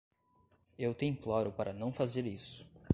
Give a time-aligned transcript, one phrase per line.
[0.79, 2.65] Eu te imploro para não fazer isso.